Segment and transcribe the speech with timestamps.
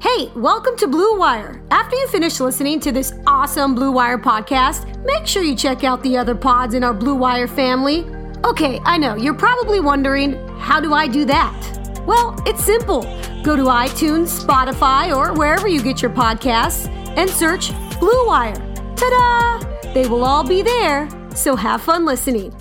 [0.00, 1.60] Hey, welcome to Blue Wire.
[1.72, 6.04] After you finish listening to this awesome Blue Wire podcast, make sure you check out
[6.04, 8.06] the other pods in our Blue Wire family.
[8.44, 12.04] Okay, I know, you're probably wondering, how do I do that?
[12.06, 13.02] Well, it's simple.
[13.42, 16.86] Go to iTunes, Spotify, or wherever you get your podcasts
[17.16, 18.54] and search Blue Wire.
[18.94, 19.92] Ta da!
[19.94, 22.54] They will all be there, so have fun listening.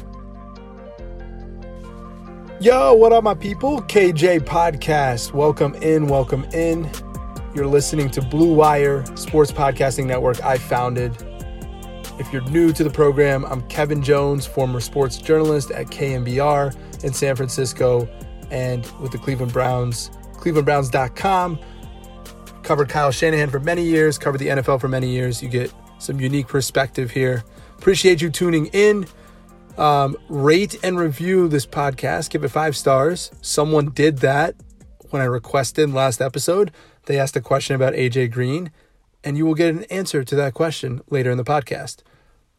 [2.60, 3.80] Yo, what up, my people?
[3.84, 5.34] KJ Podcast.
[5.34, 6.90] Welcome in, welcome in.
[7.58, 11.18] You're listening to Blue Wire Sports Podcasting Network I founded.
[12.20, 17.14] If you're new to the program, I'm Kevin Jones, former sports journalist at KNBR in
[17.14, 18.08] San Francisco
[18.52, 21.60] and with the Cleveland Browns, clevelandbrowns.com.
[22.62, 25.42] Covered Kyle Shanahan for many years, covered the NFL for many years.
[25.42, 27.44] You get some unique perspective here.
[27.80, 29.08] Appreciate you tuning in.
[29.80, 32.30] Um, rate and review this podcast.
[32.30, 33.32] Give it five stars.
[33.42, 34.54] Someone did that
[35.10, 36.72] when I requested last episode.
[37.08, 38.70] They asked a question about AJ Green,
[39.24, 42.04] and you will get an answer to that question later in the podcast.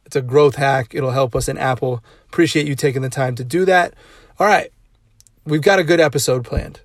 [0.06, 0.94] It's a growth hack.
[0.94, 2.02] It'll help us in Apple.
[2.26, 3.92] Appreciate you taking the time to do that.
[4.38, 4.72] All right,
[5.44, 6.80] we've got a good episode planned.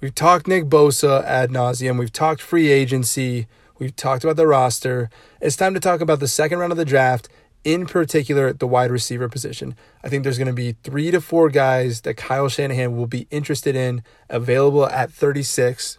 [0.00, 1.98] We've talked Nick Bosa ad nauseum.
[1.98, 3.48] We've talked free agency.
[3.80, 5.10] We've talked about the roster.
[5.40, 7.28] It's time to talk about the second round of the draft
[7.64, 9.74] in particular the wide receiver position.
[10.04, 13.26] I think there's going to be three to four guys that Kyle Shanahan will be
[13.32, 15.98] interested in available at 36.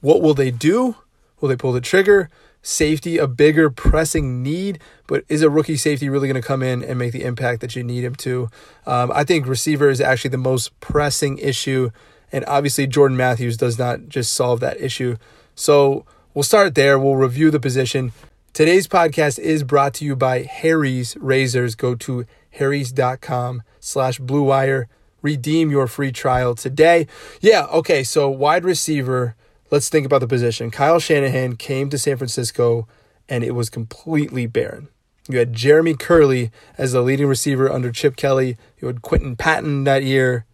[0.00, 0.96] What will they do?
[1.40, 2.30] Will they pull the trigger?
[2.62, 6.82] Safety, a bigger pressing need, but is a rookie safety really going to come in
[6.82, 8.50] and make the impact that you need him to?
[8.86, 11.90] Um, I think receiver is actually the most pressing issue,
[12.32, 15.16] and obviously Jordan Matthews does not just solve that issue.
[15.54, 16.04] So
[16.34, 16.98] we'll start there.
[16.98, 18.12] We'll review the position.
[18.52, 21.74] Today's podcast is brought to you by Harry's Razors.
[21.74, 24.88] Go to harrys.com slash blue wire.
[25.22, 27.06] Redeem your free trial today.
[27.40, 29.36] Yeah, okay, so wide receiver,
[29.70, 30.70] let's think about the position.
[30.70, 32.86] Kyle Shanahan came to San Francisco
[33.28, 34.88] and it was completely barren.
[35.28, 38.56] You had Jeremy Kerley as the leading receiver under Chip Kelly.
[38.80, 40.44] You had Quinton Patton that year.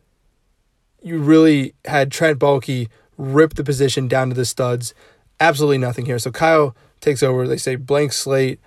[1.02, 4.94] You really had Trent Baalke rip the position down to the studs.
[5.40, 6.18] Absolutely nothing here.
[6.18, 7.46] So Kyle takes over.
[7.46, 8.60] They say blank slate,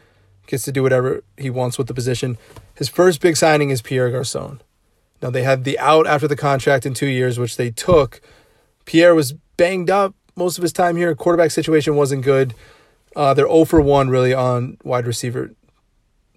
[0.46, 2.38] gets to do whatever he wants with the position.
[2.76, 4.62] His first big signing is Pierre Garcon.
[5.22, 8.22] Now they had the out after the contract in two years, which they took.
[8.86, 11.14] Pierre was banged up most of his time here.
[11.16, 12.54] Quarterback situation wasn't good.
[13.16, 15.52] Uh, they're 0 for 1 really on wide receiver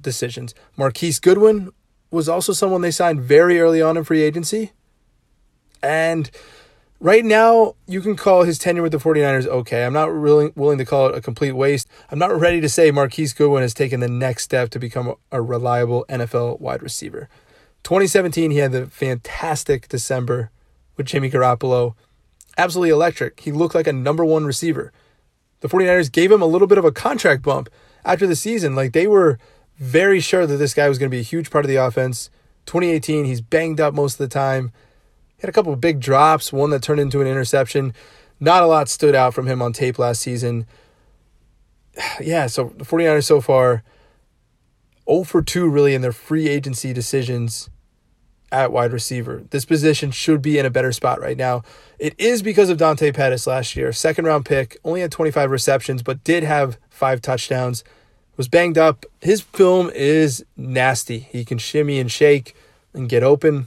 [0.00, 0.54] decisions.
[0.76, 1.72] Marquise Goodwin
[2.10, 4.72] was also someone they signed very early on in free agency.
[5.82, 6.30] And
[7.00, 9.84] Right now, you can call his tenure with the 49ers okay.
[9.84, 11.86] I'm not really willing to call it a complete waste.
[12.10, 15.40] I'm not ready to say Marquise Goodwin has taken the next step to become a
[15.40, 17.28] reliable NFL wide receiver.
[17.84, 20.50] 2017, he had the fantastic December
[20.96, 21.94] with Jimmy Garoppolo.
[22.58, 23.38] Absolutely electric.
[23.40, 24.92] He looked like a number one receiver.
[25.60, 27.70] The 49ers gave him a little bit of a contract bump
[28.04, 28.74] after the season.
[28.74, 29.38] Like they were
[29.78, 32.30] very sure that this guy was going to be a huge part of the offense.
[32.66, 34.72] 2018, he's banged up most of the time.
[35.36, 37.94] He had a couple of big drops, one that turned into an interception.
[38.40, 40.66] Not a lot stood out from him on tape last season.
[42.20, 43.82] Yeah, so the 49ers so far
[45.10, 47.70] 0 for 2 really in their free agency decisions
[48.50, 49.42] at wide receiver.
[49.50, 51.62] This position should be in a better spot right now.
[51.98, 53.92] It is because of Dante Pettis last year.
[53.92, 57.84] Second round pick, only had 25 receptions, but did have five touchdowns.
[58.36, 59.04] Was banged up.
[59.20, 61.18] His film is nasty.
[61.18, 62.54] He can shimmy and shake
[62.94, 63.66] and get open.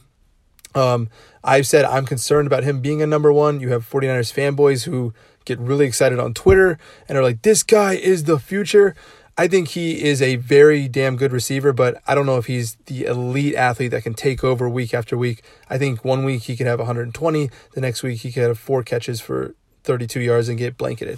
[0.73, 1.09] Um,
[1.43, 3.59] I've said I'm concerned about him being a number one.
[3.59, 5.13] You have 49ers fanboys who
[5.43, 6.77] get really excited on Twitter
[7.09, 8.95] and are like, this guy is the future.
[9.41, 12.75] I think he is a very damn good receiver, but I don't know if he's
[12.85, 15.41] the elite athlete that can take over week after week.
[15.67, 18.83] I think one week he could have 120, the next week he could have four
[18.83, 21.17] catches for 32 yards and get blanketed.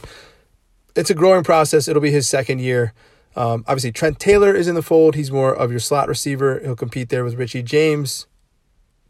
[0.96, 1.90] It's a growing process.
[1.90, 2.94] It'll be his second year.
[3.36, 5.16] Um, obviously, Trent Taylor is in the fold.
[5.16, 6.62] He's more of your slot receiver.
[6.62, 8.26] He'll compete there with Richie James,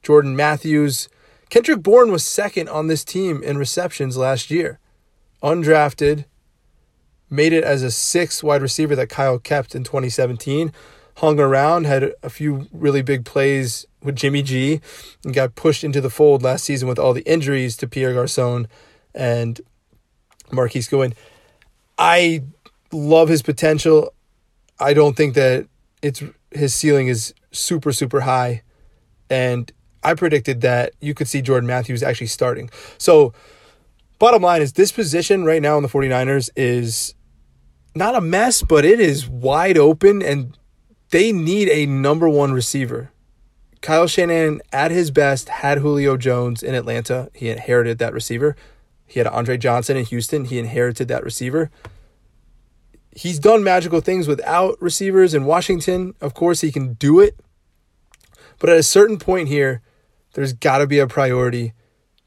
[0.01, 1.07] Jordan Matthews.
[1.51, 4.79] Kendrick Bourne was second on this team in receptions last year.
[5.43, 6.25] Undrafted,
[7.33, 10.71] made it as a six wide receiver that Kyle kept in 2017.
[11.17, 14.81] Hung around, had a few really big plays with Jimmy G,
[15.23, 18.67] and got pushed into the fold last season with all the injuries to Pierre Garcon
[19.13, 19.61] and
[20.51, 21.13] Marquise Goodwin.
[21.97, 22.43] I
[22.91, 24.13] love his potential.
[24.79, 25.67] I don't think that
[26.01, 28.61] it's his ceiling is super super high,
[29.29, 29.71] and
[30.03, 32.69] I predicted that you could see Jordan Matthews actually starting.
[32.97, 33.33] So,
[34.19, 37.13] bottom line is this position right now in the 49ers is
[37.95, 40.57] not a mess, but it is wide open and
[41.11, 43.11] they need a number one receiver.
[43.81, 47.29] Kyle Shanahan, at his best, had Julio Jones in Atlanta.
[47.33, 48.55] He inherited that receiver.
[49.05, 50.45] He had Andre Johnson in Houston.
[50.45, 51.69] He inherited that receiver.
[53.11, 56.15] He's done magical things without receivers in Washington.
[56.19, 57.37] Of course, he can do it.
[58.57, 59.81] But at a certain point here,
[60.33, 61.73] there's got to be a priority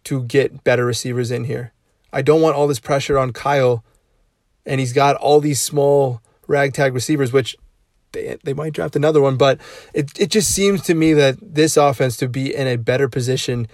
[0.05, 1.73] to get better receivers in here.
[2.13, 3.83] I don't want all this pressure on Kyle
[4.67, 7.57] and he's got all these small ragtag receivers, which
[8.13, 9.61] they, they might draft another one, but
[9.95, 13.69] it, it just seems to me that this offense to be in a better position.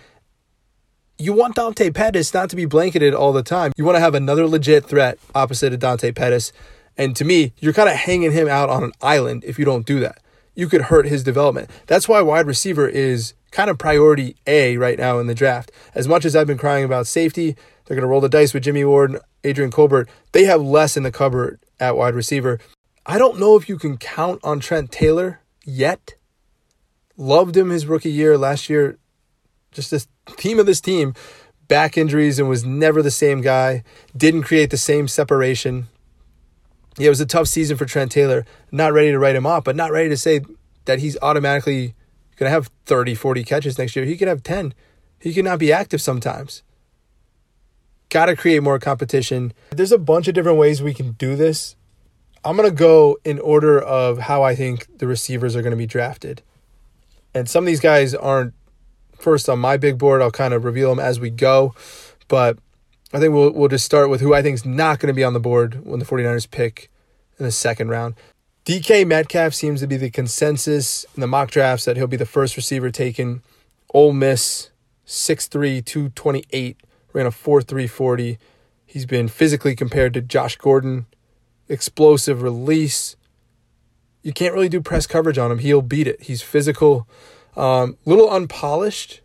[1.19, 3.73] You want Dante Pettis not to be blanketed all the time.
[3.77, 6.53] You want to have another legit threat opposite of Dante Pettis.
[6.97, 9.87] And to me, you're kind of hanging him out on an island if you don't
[9.87, 10.19] do that.
[10.55, 11.71] You could hurt his development.
[11.87, 15.71] That's why wide receiver is kind of priority A right now in the draft.
[15.95, 18.65] As much as I've been crying about safety, they're going to roll the dice with
[18.65, 20.09] Jimmy Ward, Adrian Colbert.
[20.33, 22.59] They have less in the cupboard at wide receiver.
[23.05, 26.15] I don't know if you can count on Trent Taylor yet.
[27.17, 28.99] Loved him his rookie year last year.
[29.73, 30.07] Just this
[30.37, 31.15] team of this team,
[31.67, 33.83] back injuries and was never the same guy.
[34.17, 35.89] Didn't create the same separation.
[36.99, 38.45] Yeah, it was a tough season for Trent Taylor.
[38.71, 40.43] Not ready to write him off, but not ready to say
[40.85, 41.95] that he's automatically
[42.37, 44.05] going to have 30, 40 catches next year.
[44.05, 44.75] He could have 10.
[45.19, 46.63] He can not be active sometimes.
[48.13, 49.55] Got to create more competition.
[49.71, 51.77] There's a bunch of different ways we can do this.
[52.45, 55.79] I'm going to go in order of how I think the receivers are going to
[55.79, 56.43] be drafted.
[57.33, 58.53] And some of these guys aren't
[59.19, 60.21] first on my big board.
[60.21, 61.75] I'll kind of reveal them as we go.
[62.29, 62.59] But
[63.15, 65.25] I think we'll, we'll just start with who I think is not going to be
[65.25, 66.91] on the board when the 49ers pick
[67.39, 68.15] in the second round.
[68.67, 72.27] DK Metcalf seems to be the consensus in the mock drafts that he'll be the
[72.27, 73.41] first receiver taken.
[73.95, 74.69] Ole Miss,
[75.07, 76.77] 6'3, 228
[77.13, 78.39] ran a 4.340.
[78.87, 81.07] He's been physically compared to Josh Gordon.
[81.69, 83.17] Explosive release.
[84.23, 85.59] You can't really do press coverage on him.
[85.59, 86.23] He'll beat it.
[86.23, 87.09] He's physical.
[87.57, 89.21] Um, little unpolished.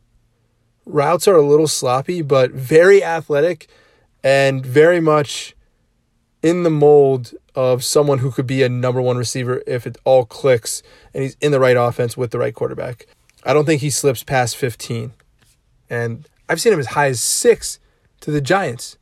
[0.86, 3.67] Routes are a little sloppy, but very athletic
[4.24, 5.56] and very much
[6.41, 10.25] in the mold of someone who could be a number one receiver if it all
[10.25, 13.08] clicks and he's in the right offense with the right quarterback.
[13.44, 15.13] I don't think he slips past 15.
[15.89, 17.80] And I've seen him as high as six
[18.22, 18.98] to the Giants.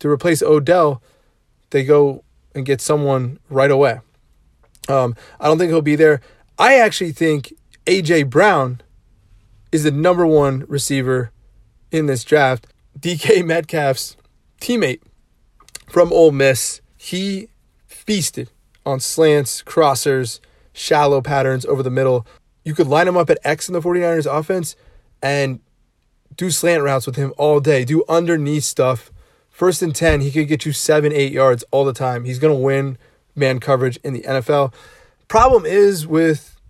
[0.00, 1.02] To replace Odell,
[1.70, 2.22] they go
[2.54, 4.00] and get someone right away.
[4.88, 6.20] Um, I don't think he'll be there.
[6.58, 7.52] I actually think
[7.86, 8.80] AJ Brown
[9.72, 11.32] is the number one receiver
[11.90, 12.66] in this draft.
[12.98, 14.16] DK Metcalf's
[14.60, 15.00] teammate
[15.88, 17.48] from Ole Miss, he
[17.86, 18.50] feasted
[18.84, 20.40] on slants, crossers,
[20.72, 22.26] shallow patterns over the middle.
[22.64, 24.76] You could line him up at X in the 49ers offense,
[25.22, 25.60] and
[26.34, 29.12] do slant routes with him all day, do underneath stuff.
[29.50, 32.24] First and 10, he could get you seven, eight yards all the time.
[32.24, 32.98] He's going to win
[33.34, 34.72] man coverage in the NFL.
[35.28, 36.60] Problem is with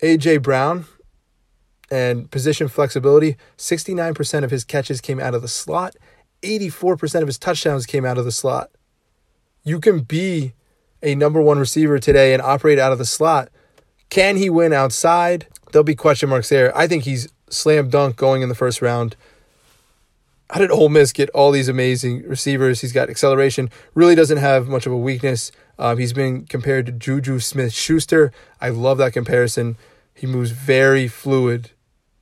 [0.00, 0.38] A.J.
[0.38, 0.86] Brown
[1.90, 5.94] and position flexibility 69% of his catches came out of the slot,
[6.42, 8.70] 84% of his touchdowns came out of the slot.
[9.64, 10.54] You can be
[11.02, 13.50] a number one receiver today and operate out of the slot,
[14.10, 15.46] Can he win outside?
[15.72, 16.76] There'll be question marks there.
[16.76, 19.16] I think he's slam dunk going in the first round.
[20.50, 22.80] How did Ole Miss get all these amazing receivers?
[22.80, 25.50] He's got acceleration, really doesn't have much of a weakness.
[25.78, 28.32] Um, he's been compared to Juju Smith Schuster.
[28.60, 29.76] I love that comparison.
[30.14, 31.70] He moves very fluid,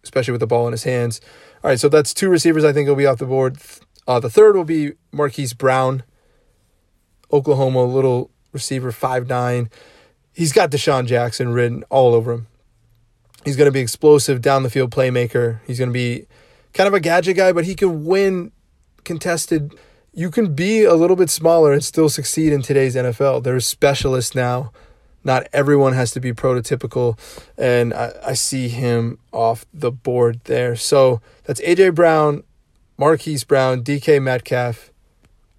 [0.04, 1.20] especially with the ball in his hands.
[1.62, 3.58] All right, so that's two receivers I think will be off the board.
[4.06, 6.04] Uh, the third will be Marquise Brown,
[7.32, 9.70] Oklahoma, little receiver, five nine.
[10.32, 12.46] He's got DeSean Jackson written all over him.
[13.44, 15.61] He's going to be explosive down the field playmaker.
[15.66, 16.26] He's going to be
[16.75, 18.52] kind of a gadget guy, but he can win
[19.04, 19.75] contested.
[20.12, 23.42] You can be a little bit smaller and still succeed in today's NFL.
[23.42, 24.73] There's specialists now.
[25.23, 27.18] Not everyone has to be prototypical,
[27.59, 30.76] and I, I see him off the board there.
[30.76, 32.42] So that's AJ Brown,
[32.97, 34.90] Marquise Brown, DK Metcalf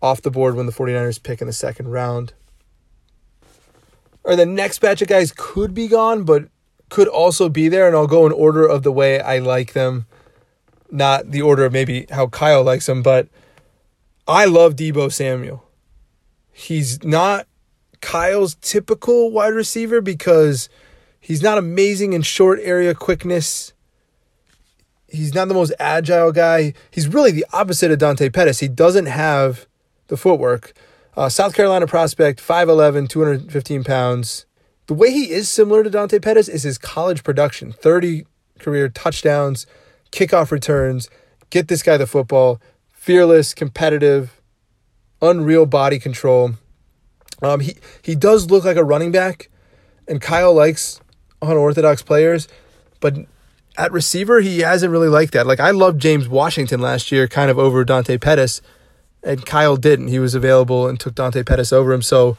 [0.01, 2.33] off the board when the 49ers pick in the second round.
[4.23, 6.45] Or the next batch of guys could be gone, but
[6.91, 10.05] could also be there, and I'll go in order of the way I like them,
[10.91, 13.29] not the order of maybe how Kyle likes them, but
[14.27, 15.63] I love Deebo Samuel.
[16.51, 17.47] He's not
[18.01, 20.67] Kyle's typical wide receiver because
[21.21, 23.71] he's not amazing in short area quickness.
[25.07, 26.73] He's not the most agile guy.
[26.91, 28.59] He's really the opposite of Dante Pettis.
[28.59, 29.65] He doesn't have
[30.07, 30.73] the footwork.
[31.15, 34.45] Uh, South Carolina prospect, 5'11, 215 pounds.
[34.91, 38.25] The way he is similar to Dante Pettis is his college production 30
[38.59, 39.65] career touchdowns,
[40.11, 41.09] kickoff returns.
[41.49, 42.59] Get this guy the football.
[42.89, 44.41] Fearless, competitive,
[45.21, 46.55] unreal body control.
[47.41, 49.49] Um, he, he does look like a running back,
[50.09, 50.99] and Kyle likes
[51.41, 52.49] unorthodox players,
[52.99, 53.15] but
[53.77, 55.47] at receiver, he hasn't really liked that.
[55.47, 58.61] Like, I loved James Washington last year, kind of over Dante Pettis,
[59.23, 60.09] and Kyle didn't.
[60.09, 62.01] He was available and took Dante Pettis over him.
[62.01, 62.37] So,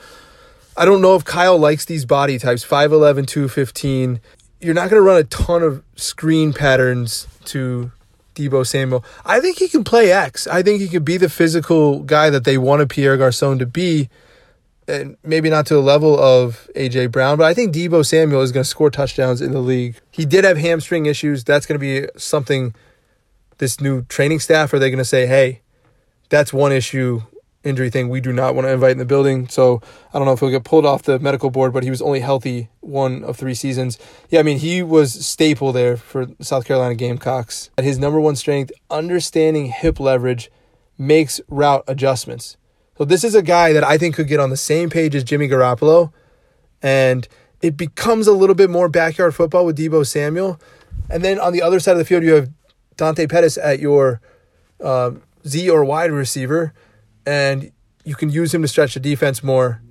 [0.77, 4.21] I don't know if Kyle likes these body types 5'11, 215.
[4.61, 7.93] You're not going to run a ton of screen patterns to
[8.35, 9.05] Deebo Samuel.
[9.25, 10.47] I think he can play X.
[10.47, 14.09] I think he could be the physical guy that they wanted Pierre Garcon to be.
[14.89, 18.51] And maybe not to the level of AJ Brown, but I think Deebo Samuel is
[18.51, 19.97] going to score touchdowns in the league.
[20.11, 21.45] He did have hamstring issues.
[21.45, 22.75] That's going to be something
[23.59, 25.61] this new training staff are they going to say, "Hey,
[26.31, 27.23] that's one issue
[27.65, 29.49] injury thing we do not want to invite in the building.
[29.49, 29.81] So
[30.13, 32.21] I don't know if he'll get pulled off the medical board, but he was only
[32.21, 33.99] healthy one of three seasons.
[34.29, 37.71] Yeah, I mean, he was staple there for South Carolina Gamecocks.
[37.79, 40.51] At his number one strength, understanding hip leverage
[40.99, 42.57] makes route adjustments.
[42.99, 45.25] So this is a guy that I think could get on the same page as
[45.25, 46.13] Jimmy Garoppolo.
[46.83, 47.27] And
[47.61, 50.61] it becomes a little bit more backyard football with Deebo Samuel.
[51.09, 52.51] And then on the other side of the field, you have
[52.97, 54.21] Dante Pettis at your
[54.83, 55.13] uh,
[55.47, 56.75] Z or wide receiver
[57.27, 57.73] and
[58.05, 59.83] you can use him to stretch the defense more.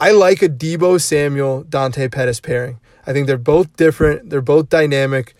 [0.00, 2.80] I like a Deebo Samuel Dante Pettis pairing.
[3.06, 4.30] I think they're both different.
[4.30, 5.34] They're both dynamic.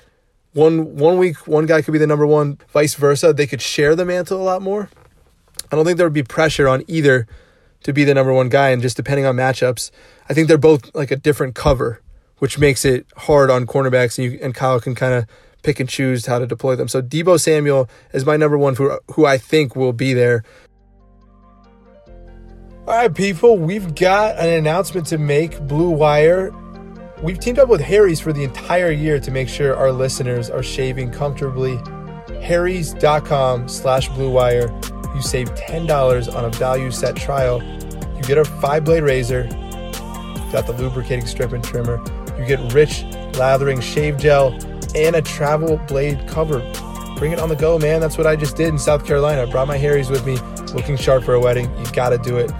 [0.52, 2.58] One one week, one guy could be the number one.
[2.68, 4.90] Vice versa, they could share the mantle a lot more.
[5.70, 7.26] I don't think there would be pressure on either
[7.84, 9.90] to be the number one guy, and just depending on matchups,
[10.28, 12.00] I think they're both like a different cover,
[12.38, 15.26] which makes it hard on cornerbacks, and, you, and Kyle can kind of
[15.62, 16.88] pick and choose how to deploy them.
[16.88, 20.42] So Deebo Samuel is my number one for who I think will be there.
[22.90, 25.60] All right, people, we've got an announcement to make.
[25.68, 26.50] Blue Wire.
[27.22, 30.64] We've teamed up with Harry's for the entire year to make sure our listeners are
[30.64, 31.78] shaving comfortably.
[32.42, 34.76] Harry's.com slash Blue Wire.
[35.14, 37.62] You save $10 on a value set trial.
[38.16, 39.44] You get a five blade razor,
[40.50, 42.02] got the lubricating strip and trimmer.
[42.40, 43.04] You get rich,
[43.38, 44.48] lathering shave gel
[44.96, 46.58] and a travel blade cover.
[47.18, 48.00] Bring it on the go, man.
[48.00, 49.42] That's what I just did in South Carolina.
[49.42, 50.38] I brought my Harry's with me,
[50.74, 51.70] looking sharp for a wedding.
[51.78, 52.50] You gotta do it.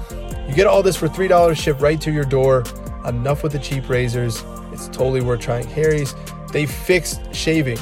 [0.51, 2.65] You get all this for $3 shipped right to your door.
[3.07, 4.43] Enough with the cheap razors.
[4.73, 5.65] It's totally worth trying.
[5.69, 6.13] Harry's,
[6.53, 7.79] they fixed shaving.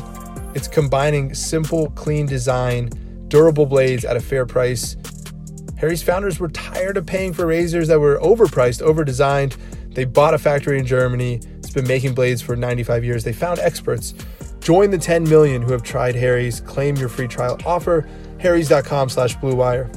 [0.55, 2.91] It's combining simple, clean design,
[3.29, 4.99] durable blades at a fair price.
[5.79, 9.57] Harry's founders were tired of paying for razors that were overpriced, overdesigned.
[9.95, 11.41] They bought a factory in Germany.
[11.57, 13.25] It's been making blades for 95 years.
[13.25, 14.13] They found experts.
[14.61, 16.61] Join the 10 million who have tried Harry's.
[16.61, 18.07] Claim your free trial offer.
[18.41, 19.91] Harry's.com slash Blue Wire.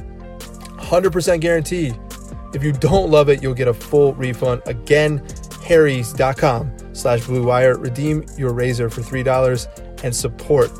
[0.78, 1.98] 100% guaranteed.
[2.54, 4.62] If you don't love it, you'll get a full refund.
[4.66, 5.26] Again,
[5.62, 7.78] harrys.com slash blue wire.
[7.78, 10.70] Redeem your razor for $3 and support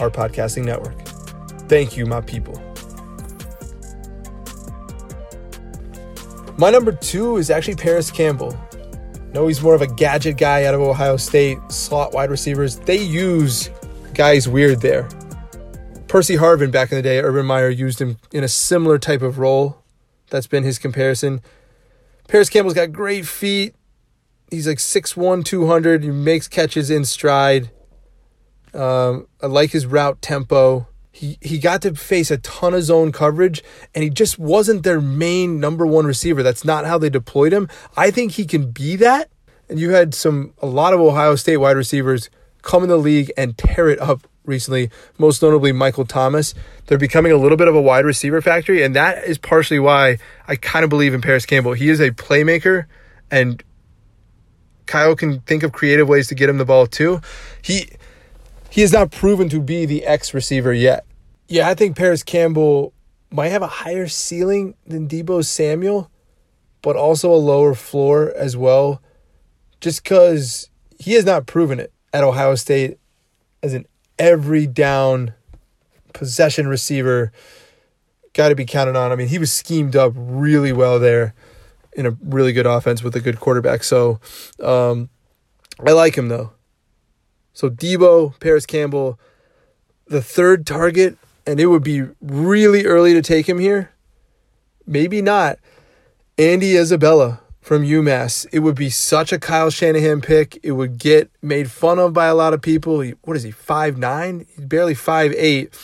[0.00, 1.00] our podcasting network.
[1.68, 2.62] Thank you, my people.
[6.58, 8.58] My number two is actually Paris Campbell.
[9.34, 12.76] No, he's more of a gadget guy out of Ohio State, slot wide receivers.
[12.76, 13.68] They use
[14.14, 15.08] guys weird there.
[16.08, 19.38] Percy Harvin back in the day, Urban Meyer used him in a similar type of
[19.38, 19.82] role
[20.30, 21.40] that's been his comparison.
[22.28, 23.74] Paris Campbell's got great feet,
[24.50, 26.04] He's like 6'1, 200.
[26.04, 27.70] He makes catches in stride.
[28.72, 30.86] Um, I like his route tempo.
[31.10, 33.64] He, he got to face a ton of zone coverage,
[33.94, 36.42] and he just wasn't their main number one receiver.
[36.42, 37.68] That's not how they deployed him.
[37.96, 39.30] I think he can be that.
[39.68, 42.30] And you had some a lot of Ohio State wide receivers
[42.62, 46.54] come in the league and tear it up recently, most notably Michael Thomas.
[46.86, 50.18] They're becoming a little bit of a wide receiver factory, and that is partially why
[50.48, 51.72] I kind of believe in Paris Campbell.
[51.72, 52.86] He is a playmaker,
[53.30, 53.62] and
[54.86, 57.20] Kyle can think of creative ways to get him the ball too.
[57.60, 57.88] He
[58.70, 61.04] he has not proven to be the X receiver yet.
[61.48, 62.92] Yeah, I think Paris Campbell
[63.30, 66.10] might have a higher ceiling than Deebo Samuel,
[66.82, 69.02] but also a lower floor as well,
[69.80, 72.98] just because he has not proven it at Ohio State
[73.62, 73.86] as an
[74.18, 75.34] every down
[76.12, 77.32] possession receiver.
[78.32, 79.12] Got to be counted on.
[79.12, 81.34] I mean, he was schemed up really well there
[81.92, 83.82] in a really good offense with a good quarterback.
[83.82, 84.20] So
[84.62, 85.08] um,
[85.84, 86.52] I like him though.
[87.52, 89.18] So Deebo, Paris Campbell,
[90.06, 93.92] the third target, and it would be really early to take him here.
[94.86, 95.58] Maybe not.
[96.38, 98.46] Andy Isabella from UMass.
[98.52, 100.56] It would be such a Kyle Shanahan pick.
[100.62, 103.04] It would get made fun of by a lot of people.
[103.24, 104.46] What is he, five nine?
[104.54, 105.76] He's barely five eight.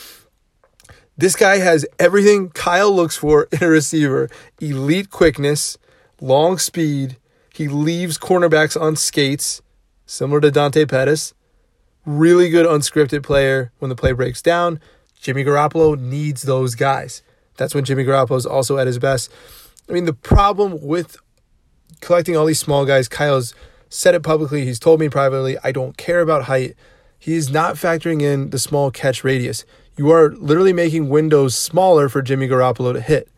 [1.17, 4.29] This guy has everything Kyle looks for in a receiver
[4.61, 5.77] elite quickness,
[6.21, 7.17] long speed.
[7.53, 9.61] He leaves cornerbacks on skates,
[10.05, 11.33] similar to Dante Pettis.
[12.05, 14.79] Really good unscripted player when the play breaks down.
[15.19, 17.23] Jimmy Garoppolo needs those guys.
[17.57, 19.29] That's when Jimmy Garoppolo is also at his best.
[19.89, 21.17] I mean, the problem with
[22.01, 23.53] collecting all these small guys, Kyle's
[23.89, 24.65] said it publicly.
[24.65, 26.75] He's told me privately, I don't care about height.
[27.19, 29.65] He is not factoring in the small catch radius.
[29.97, 33.29] You are literally making windows smaller for Jimmy Garoppolo to hit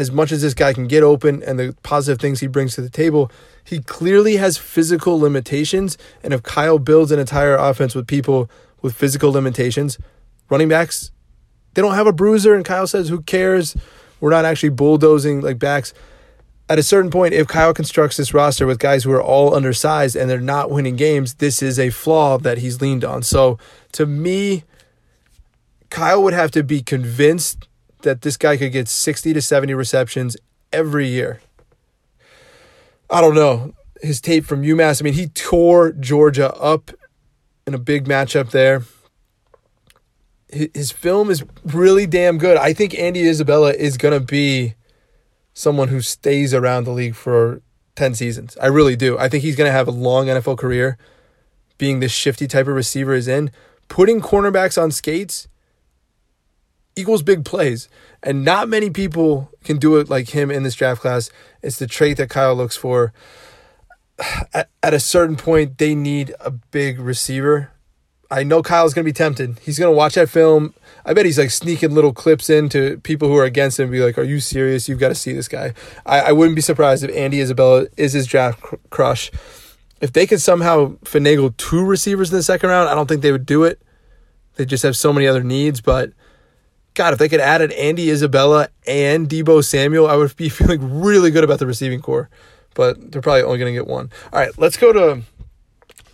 [0.00, 2.80] as much as this guy can get open and the positive things he brings to
[2.80, 3.30] the table,
[3.64, 5.98] he clearly has physical limitations.
[6.22, 9.98] And if Kyle builds an entire offense with people with physical limitations,
[10.48, 11.10] running backs,
[11.74, 12.54] they don't have a bruiser.
[12.54, 13.76] And Kyle says, who cares?
[14.20, 15.92] We're not actually bulldozing like backs.
[16.70, 20.14] At a certain point, if Kyle constructs this roster with guys who are all undersized
[20.14, 23.24] and they're not winning games, this is a flaw that he's leaned on.
[23.24, 23.58] So
[23.90, 24.62] to me,
[25.90, 27.66] Kyle would have to be convinced
[28.02, 30.36] that this guy could get 60 to 70 receptions
[30.72, 31.40] every year.
[33.10, 33.74] I don't know.
[34.00, 36.92] His tape from UMass, I mean, he tore Georgia up
[37.66, 38.84] in a big matchup there.
[40.48, 42.56] His film is really damn good.
[42.56, 44.74] I think Andy Isabella is going to be
[45.54, 47.62] someone who stays around the league for
[47.96, 48.56] 10 seasons.
[48.60, 49.18] I really do.
[49.18, 50.96] I think he's going to have a long NFL career
[51.78, 53.50] being this shifty type of receiver is in.
[53.88, 55.48] Putting cornerbacks on skates
[56.96, 57.88] equals big plays.
[58.22, 61.30] And not many people can do it like him in this draft class.
[61.62, 63.12] It's the trait that Kyle looks for.
[64.52, 67.70] At, at a certain point, they need a big receiver.
[68.30, 69.58] I know Kyle's going to be tempted.
[69.60, 70.74] He's going to watch that film.
[71.10, 73.98] I bet he's like sneaking little clips into people who are against him and be
[73.98, 74.88] like, Are you serious?
[74.88, 75.74] You've got to see this guy.
[76.06, 79.32] I, I wouldn't be surprised if Andy Isabella is his draft cr- crush.
[80.00, 83.32] If they could somehow finagle two receivers in the second round, I don't think they
[83.32, 83.82] would do it.
[84.54, 86.12] They just have so many other needs, but
[86.94, 91.00] God, if they could add an Andy Isabella and Deebo Samuel, I would be feeling
[91.00, 92.30] really good about the receiving corps.
[92.74, 94.10] But they're probably only going to get one.
[94.32, 95.22] All right, let's go to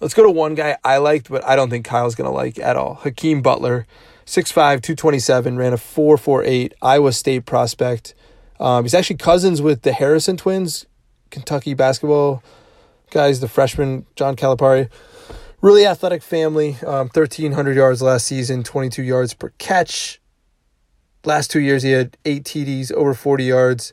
[0.01, 2.59] let's go to one guy I liked, but I don't think Kyle's going to like
[2.59, 2.95] at all.
[2.95, 3.87] Hakeem Butler,
[4.27, 8.15] 6'5", 227, ran a 4.48 Iowa State prospect.
[8.59, 10.87] Um, he's actually cousins with the Harrison twins,
[11.31, 12.43] Kentucky basketball
[13.11, 14.89] guys, the freshman John Calipari.
[15.61, 20.21] Really athletic family, um, 1,300 yards last season, 22 yards per catch.
[21.25, 23.93] Last two years, he had eight TDs, over 40 yards.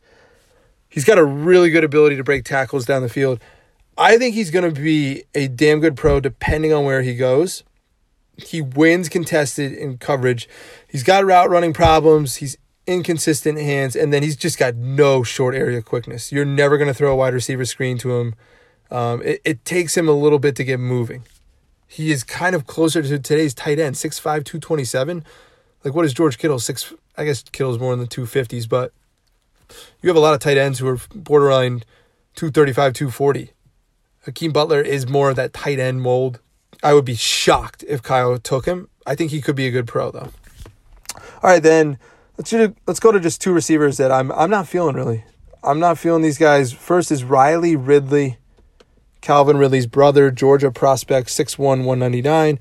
[0.89, 3.39] He's got a really good ability to break tackles down the field.
[3.97, 7.63] I think he's going to be a damn good pro depending on where he goes.
[8.37, 10.49] He wins contested in coverage.
[10.87, 12.37] He's got route running problems.
[12.37, 16.31] He's inconsistent hands, and then he's just got no short area quickness.
[16.31, 18.35] You're never going to throw a wide receiver screen to him.
[18.91, 21.23] Um, it, it takes him a little bit to get moving.
[21.87, 25.23] He is kind of closer to today's tight end, 6'5, 227.
[25.83, 26.59] Like, what is George Kittle?
[26.59, 28.93] Six, I guess Kittle's more in the 250s, but
[30.01, 31.83] you have a lot of tight ends who are borderline
[32.35, 33.51] 235, 240.
[34.25, 36.39] Hakeem Butler is more of that tight end mold.
[36.83, 38.89] I would be shocked if Kyle took him.
[39.05, 40.29] I think he could be a good pro though.
[41.15, 41.97] All right, then
[42.37, 45.23] let's do, let's go to just two receivers that I'm I'm not feeling really.
[45.63, 46.73] I'm not feeling these guys.
[46.73, 48.37] First is Riley Ridley,
[49.21, 52.59] Calvin Ridley's brother, Georgia prospect, 6'1", 199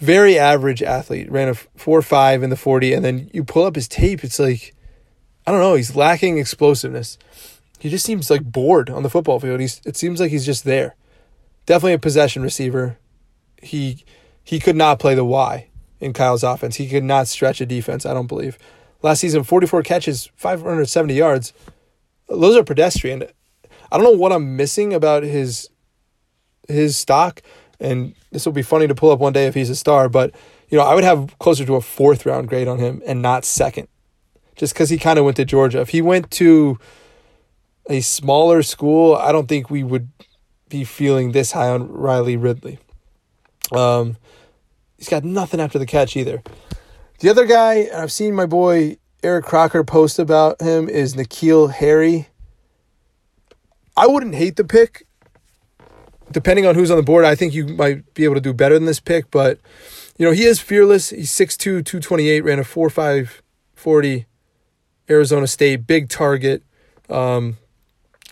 [0.00, 1.30] very average athlete.
[1.30, 4.24] Ran a four five in the forty, and then you pull up his tape.
[4.24, 4.74] It's like
[5.46, 5.74] I don't know.
[5.74, 7.18] He's lacking explosiveness.
[7.78, 9.60] he just seems like bored on the football field.
[9.60, 10.96] He's it seems like he's just there.
[11.66, 12.98] Definitely a possession receiver.
[13.60, 14.04] He
[14.42, 15.68] he could not play the Y
[16.00, 16.76] in Kyle's offense.
[16.76, 18.58] He could not stretch a defense, I don't believe.
[19.02, 21.52] Last season 44 catches, 570 yards.
[22.28, 23.24] Those are pedestrian.
[23.90, 25.68] I don't know what I'm missing about his
[26.68, 27.42] his stock
[27.80, 30.34] and this will be funny to pull up one day if he's a star, but
[30.68, 33.44] you know, I would have closer to a fourth round grade on him and not
[33.44, 33.88] second.
[34.54, 35.80] Just cuz he kind of went to Georgia.
[35.80, 36.78] If he went to
[37.88, 40.10] a smaller school, I don't think we would
[40.68, 42.78] be feeling this high on Riley Ridley.
[43.72, 44.16] Um,
[44.98, 46.42] he's got nothing after the catch either.
[47.20, 51.72] The other guy, and I've seen my boy Eric Crocker post about him, is N'Keal
[51.72, 52.28] Harry.
[53.96, 55.06] I wouldn't hate the pick.
[56.32, 58.74] Depending on who's on the board, I think you might be able to do better
[58.74, 59.58] than this pick, but
[60.16, 61.10] you know, he is fearless.
[61.10, 63.40] He's 6'2, 228, ran a 4'5
[63.74, 64.26] 40
[65.08, 66.62] Arizona State, big target.
[67.08, 67.56] Um,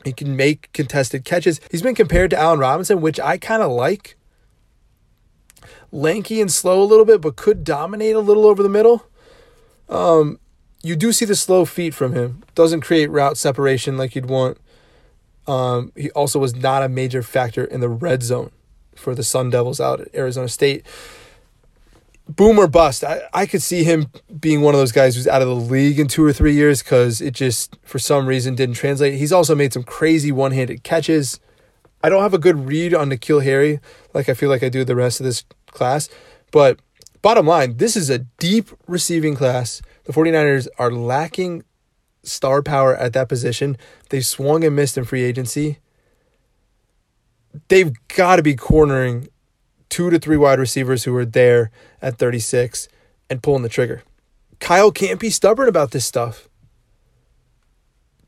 [0.05, 1.61] he can make contested catches.
[1.71, 4.18] He's been compared to Allen Robinson, which I kind of like.
[5.91, 9.07] Lanky and slow a little bit, but could dominate a little over the middle.
[9.89, 10.39] Um,
[10.83, 12.45] you do see the slow feet from him.
[12.55, 14.59] Doesn't create route separation like you'd want.
[15.47, 18.51] Um, he also was not a major factor in the red zone
[18.95, 20.85] for the Sun Devils out at Arizona State
[22.29, 23.03] boom or bust.
[23.03, 24.07] I, I could see him
[24.39, 26.83] being one of those guys who's out of the league in two or three years
[26.83, 29.15] because it just, for some reason, didn't translate.
[29.15, 31.41] He's also made some crazy one handed catches.
[32.03, 33.81] I don't have a good read on N'Keal Harry
[34.15, 35.45] like I feel like I do the rest of this
[35.79, 36.09] class.
[36.51, 36.81] But
[37.23, 39.81] bottom line, this is a deep receiving class.
[40.05, 41.65] The 49ers are lacking
[42.23, 43.77] star power at that position.
[44.11, 45.79] They swung and missed in free agency.
[47.69, 49.29] They've got to be cornering
[49.89, 51.71] two to three wide receivers who are there
[52.03, 52.89] at 36
[53.31, 54.03] and pulling the trigger.
[54.61, 56.49] Kyle can't be stubborn about this stuff.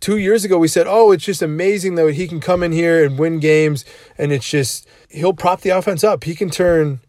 [0.00, 3.04] Two years ago, we said, oh, it's just amazing that he can come in here
[3.04, 3.84] and win games,
[4.16, 6.24] and it's just, he'll prop the offense up.
[6.24, 7.00] He can turn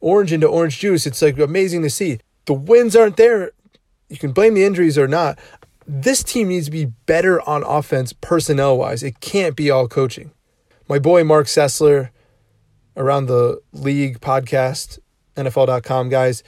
[0.00, 1.06] orange into orange juice.
[1.06, 2.18] It's like amazing to see.
[2.46, 3.52] The wins aren't there.
[4.08, 5.38] You can blame the injuries or not.
[5.86, 9.02] This team needs to be better on offense personnel wise.
[9.02, 10.32] It can't be all coaching.
[10.88, 12.10] My boy Marc Sessler,
[12.96, 14.98] around the league podcast,
[15.36, 16.42] NFL.com guys.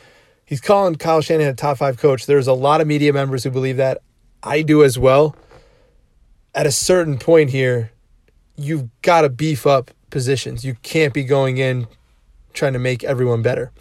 [0.45, 2.27] He's calling Kyle Shanahan a top five coach.
[2.27, 4.03] There's a lot of media members who believe that.
[4.43, 5.37] I do as well.
[6.55, 7.93] At a certain point here,
[8.57, 10.65] you've got to beef up positions.
[10.65, 11.87] You can't be going in
[12.53, 13.73] trying to make everyone better.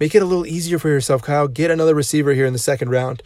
[0.00, 1.48] Make it a little easier for yourself, Kyle.
[1.48, 3.22] Get another receiver here in the second round.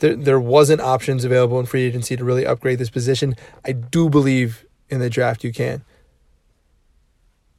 [0.00, 3.36] There, there wasn't options available in free agency to really upgrade this position.
[3.64, 5.84] I do believe in the draft you can.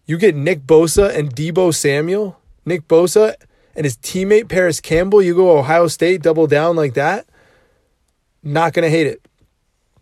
[0.06, 3.36] You get Nick Bosa and Deebo Samuel, Nick Bosa
[3.76, 5.22] and his teammate Paris Campbell.
[5.22, 7.26] You go Ohio State, double down like that.
[8.44, 9.26] Not going to hate it.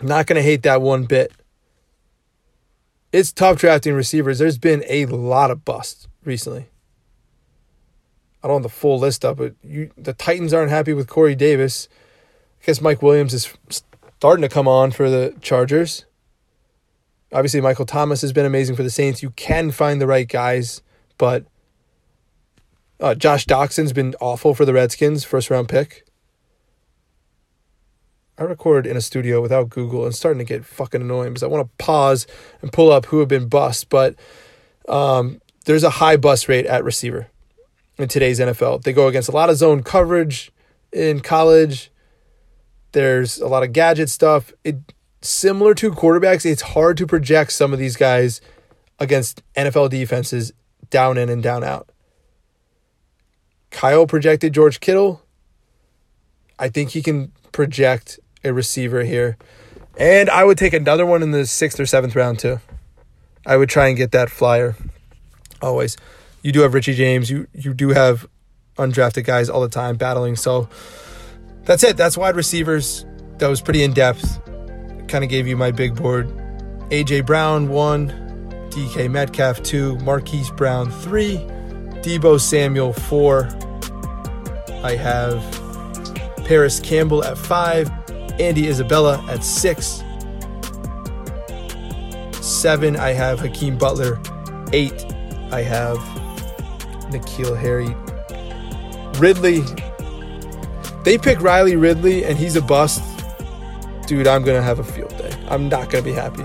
[0.01, 1.32] Not going to hate that one bit.
[3.12, 4.39] It's tough drafting receivers.
[4.39, 6.67] There's been a lot of busts recently.
[8.43, 11.36] I don't have the full list up, but you, the Titans aren't happy with Corey
[11.36, 11.88] Davis.
[12.62, 16.05] I guess Mike Williams is starting to come on for the Chargers.
[17.34, 19.23] Obviously, Michael Thomas has been amazing for the Saints.
[19.23, 20.81] You can find the right guys,
[21.17, 21.45] but
[22.99, 26.05] uh, Josh Doctson's been awful for the Redskins, first round pick.
[28.38, 31.47] I record in a studio without Google and starting to get fucking annoying because I
[31.47, 32.25] want to pause
[32.62, 34.15] and pull up who have been bust, but
[34.89, 37.28] um, there's a high bust rate at receiver
[37.97, 38.84] in today's NFL.
[38.84, 40.52] They go against a lot of zone coverage
[40.91, 41.91] in college.
[42.93, 44.52] There's a lot of gadget stuff.
[44.63, 44.78] It
[45.21, 48.41] similar to quarterbacks, it's hard to project some of these guys
[49.00, 50.52] against NFL defenses
[50.89, 51.89] down in and down out.
[53.69, 55.21] Kyle projected George Kittle.
[56.60, 59.38] I think he can project a receiver here.
[59.97, 62.60] And I would take another one in the sixth or seventh round, too.
[63.45, 64.76] I would try and get that flyer.
[65.62, 65.97] Always.
[66.41, 67.30] You do have Richie James.
[67.30, 68.28] You you do have
[68.78, 70.36] undrafted guys all the time battling.
[70.36, 70.69] So
[71.65, 71.97] that's it.
[71.97, 73.06] That's wide receivers.
[73.38, 74.39] That was pretty in depth
[75.12, 76.30] kind of gave you my big board.
[76.89, 78.08] AJ Brown, one.
[78.69, 79.97] DK Metcalf, two.
[80.00, 81.38] Marquise Brown, three.
[82.02, 83.50] Deebo Samuel, four.
[84.84, 85.43] I have
[86.45, 87.91] Paris Campbell at five.
[88.39, 90.02] Andy Isabella at six.
[92.41, 94.17] Seven, I have Hakeem Butler.
[94.71, 95.06] Eight,
[95.52, 95.98] I have
[97.12, 97.96] N'Keal Harry.
[99.20, 99.64] Ridley.
[101.04, 103.02] They pick Riley Ridley, and he's a bust
[104.12, 105.32] dude, I'm going to have a field day.
[105.48, 106.44] I'm not going to be happy.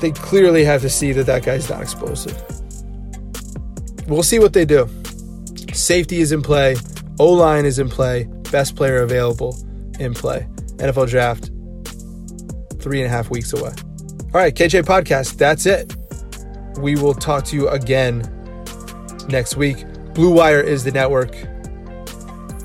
[0.00, 2.34] They clearly have to see that that guy's not explosive.
[4.08, 4.88] We'll see what they do.
[5.74, 6.76] Safety is in play,
[7.18, 9.54] O line is in play, best player available
[9.98, 10.48] in play.
[10.76, 11.50] NFL draft.
[12.80, 13.72] three and a half weeks away.
[14.32, 15.94] All right, KJ Podcast, that's it.
[16.80, 18.22] We will talk to you again
[19.28, 19.84] next week.
[20.14, 21.36] Blue Wire is the network.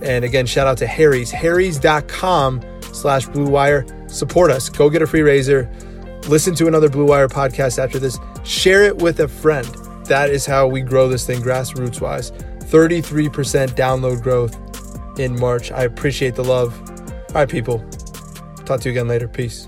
[0.02, 3.86] And again, shout out to Harry's, harrys.com slash Blue Wire.
[4.08, 4.70] Support us.
[4.70, 5.70] Go get a free razor.
[6.28, 8.18] Listen to another Blue Wire podcast after this.
[8.44, 9.68] Share it with a friend.
[10.06, 12.32] That is how we grow this thing grassroots wise.
[12.32, 14.58] 33% download growth
[15.20, 15.72] in March.
[15.72, 16.80] I appreciate the love.
[17.30, 17.80] All right, people.
[18.66, 19.28] Talk to you again later.
[19.28, 19.68] Peace.